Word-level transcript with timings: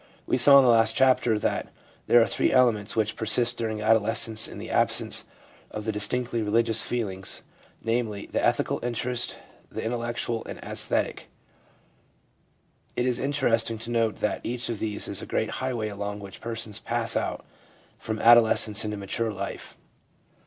We 0.25 0.35
saw 0.39 0.57
in 0.57 0.63
the 0.65 0.71
last 0.71 0.95
chapter 0.95 1.37
that 1.37 1.71
there 2.07 2.19
are 2.19 2.25
three 2.25 2.51
elements 2.51 2.95
which 2.95 3.15
persist 3.15 3.55
during 3.57 3.83
adolescence 3.83 4.47
in 4.47 4.57
the 4.57 4.71
absence 4.71 5.25
of 5.69 5.85
the 5.85 5.91
distinctly 5.91 6.41
reli 6.41 6.63
gious 6.63 6.81
feelings, 6.81 7.43
namely, 7.83 8.25
the 8.25 8.43
ethical 8.43 8.83
interest, 8.83 9.37
the 9.69 9.81
intel 9.81 9.99
lectual 9.99 10.43
and 10.47 10.57
the 10.57 10.65
aesthetic. 10.67 11.29
It 12.95 13.05
is 13.05 13.19
interesting 13.19 13.77
to 13.77 13.91
note 13.91 14.15
that 14.21 14.41
each 14.43 14.69
of 14.69 14.79
these 14.79 15.07
is 15.07 15.21
a 15.21 15.27
great 15.27 15.51
highway 15.61 15.89
along 15.89 16.19
which 16.19 16.41
persons 16.41 16.79
pass 16.79 17.15
out 17.15 17.45
from 17.99 18.17
adolescence 18.17 18.83
into 18.83 18.97
mature 18.97 19.31
life. 19.31 19.77